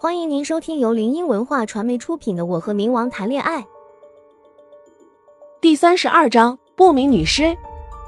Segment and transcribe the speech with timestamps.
[0.00, 3.62] 欢迎您收听由林音文化传媒出品的《我和冥王谈恋爱》
[5.60, 7.52] 第三十二章不明女尸。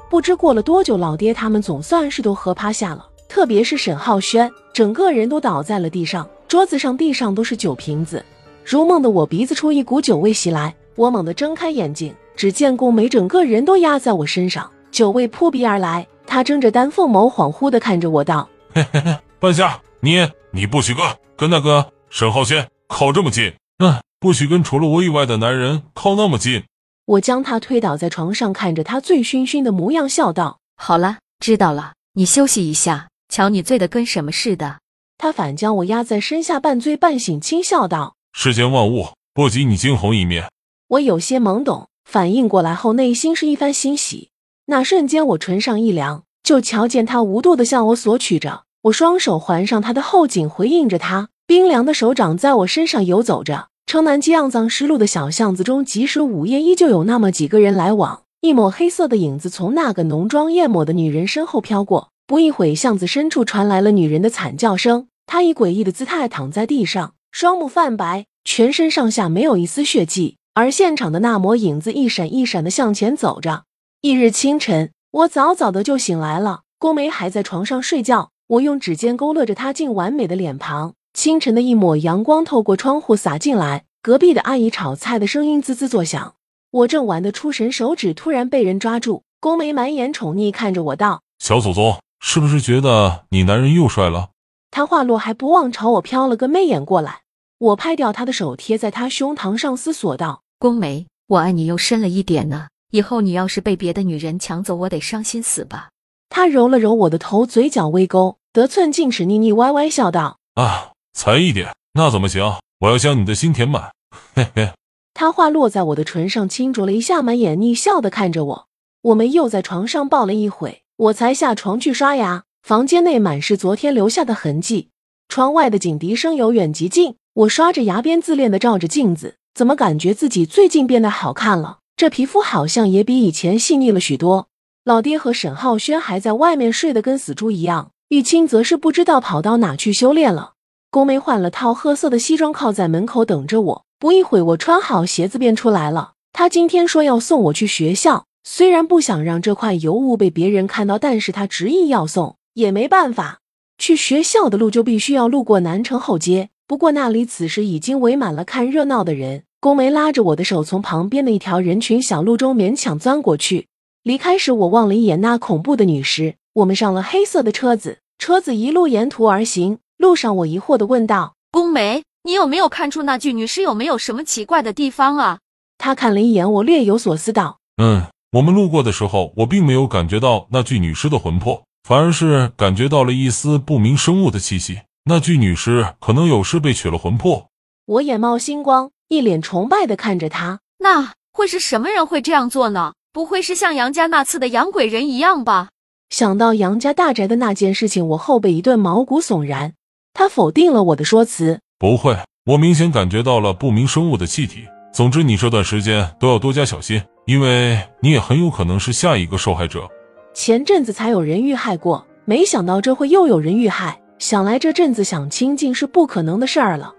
[0.09, 8.23] 不知过了多久，老爹他们总算是都喝趴下了，特别是沈浩轩，整个人都倒在了地上，桌子上、地上都是酒瓶子。
[8.63, 16.07] 如梦的我鼻子出一股酒味袭来，我猛地睁开眼睛，只见宫梅整个人都压在我身上，酒味扑鼻而来。
[16.25, 21.05] 他睁着丹凤眸，恍惚的看着我道：“嘿嘿嘿，半夏，你你不许跟
[21.37, 26.63] 跟那个沈浩轩靠这么近，嗯，不许跟除了我以外的男人靠那么近。”
[27.05, 33.09] 我将他推倒在床上，看着他醉醺醺的模样，笑道：“好了，知道了，你休息一下。
[33.29, 34.79] 瞧你醉得跟什么似的。”
[35.17, 40.49] 他反将我压在身下，半醉半醒，轻笑道：“世间万物不及你惊鸿一面。”
[40.89, 44.29] 我有些懵懂，反应过来后，内心是一番欣喜。
[44.65, 48.63] 那瞬间，我唇上一凉，就瞧见他无度的向我索取着。
[48.85, 53.67] 我双手环上他的后颈，回应着他冰凉的手掌在我身上游走着。
[53.85, 58.23] 城南街肮脏湿漉的小巷子中，即使午夜，依旧有那么几个人来往。
[58.39, 65.05] 一抹黑色的影子从那个浓妆艳抹的女人身后飘过，不一会，巷子深处传来了女人的惨叫声。
[65.27, 73.65] 她以诡异的姿态躺在地上，双目泛白，全身上下没有一丝血迹，而现场的那抹影子一闪一闪的向前走着。
[74.01, 78.31] 翌日清晨，我早早的就醒来了，宫梅还在床上睡觉。
[78.51, 80.93] 我用指尖勾勒着她竟完美的脸庞。
[81.13, 86.35] 清晨的一抹阳光透过窗户洒进来，隔壁的阿姨炒菜的声音滋滋作响。
[86.69, 89.23] 我正玩得出神，手指突然被人抓住。
[89.39, 94.31] 宫梅满眼宠溺看着我道：“小祖宗，是不是觉得你男人又帅了？”
[94.69, 97.21] 他话落还不忘朝我飘了个媚眼过来。
[97.57, 105.87] 我拍掉他的手，贴在他胸膛上思索道：“宫梅，我爱你又深了一点呢。”以后你要是被别的女人抢走，我得伤心死吧。
[106.27, 112.59] 他揉了揉我的头，嘴角微勾，得寸进尺，腻腻歪歪笑道：“啊，才一点，那怎么行？
[112.79, 113.91] 我要将你的心填满。”
[114.35, 114.73] 嘿嘿。
[115.13, 118.67] 他话落在我的唇上，轻啄了一下，满眼逆笑的看着我。
[119.03, 122.43] 我们又在床上抱了一会，我才下床去刷牙。
[122.61, 124.89] 房间内满是昨天留下的痕迹，
[125.29, 127.15] 窗外的警笛声由远及近。
[127.33, 131.79] 我刷着牙边自恋的照着镜子，怎么感觉自己最近变得好看了？
[131.95, 134.47] 这皮肤好像也比以前细腻了许多。
[134.83, 140.55] 老爹和沈浩轩还在外面睡得跟死猪一样，玉清则是不知道跑到哪去修炼了。
[140.89, 143.85] 宫梅换了套褐色的西装，靠在门口等着我。
[143.97, 146.15] 不一会，我穿好鞋子便出来了。
[146.33, 153.39] 他今天说要送我去学校，虽然不想让这块尤物被别人看到，但是他执意要送，也没办法。
[153.77, 159.43] 去学校的路就必须要路过南城后街，不过那里此时已经围满了看热闹的人。
[159.61, 163.67] 宫梅拉着我的手，从旁边的一条人群小路中勉强钻过去。
[164.03, 166.35] 离开时，我望了一眼那恐怖的女尸。
[166.53, 169.79] 我们上了黑色的车子，车子一路沿途而行。
[169.97, 175.39] 路上，我疑惑的问道：“宫梅，你有没有看出那具女尸有没有什么奇怪的地方啊？”
[175.79, 178.03] 他看了一眼我，略有所思道：“嗯，
[178.33, 184.81] 我们路过的时候，我并没有感觉到那具女尸的魂魄，反而是感觉到了一丝不明生物的气息。
[185.05, 187.47] 那具女尸可能有事被取了魂魄。”
[187.87, 188.91] 我眼冒星光。
[189.07, 192.93] 一脸崇拜的看着他，那会是什么人会这样做呢？
[193.11, 195.67] 不会是像杨家那次的养鬼人一样吧？
[196.11, 199.73] 想到杨家大宅的那件事情，我后背一顿毛骨悚然。
[200.13, 202.17] 他否定了我的说辞，不会，
[202.47, 204.65] 我明显感觉到了不明生物的气体。
[204.93, 209.87] 总之，你这段时间都要多加小心，因为你也很有可能是下一个受害者。
[210.33, 213.97] 前阵子才有人遇害过，没想到这会又有人遇害。
[214.19, 216.93] 想来这阵子想清静是不可能的事儿了。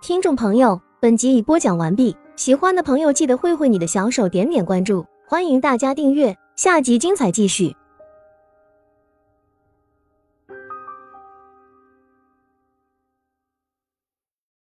[0.00, 7.74] 听众朋友，本集已播讲完毕，喜欢的朋友记得挥挥你的小手，点点关注，欢迎大家订阅，下集精彩继续。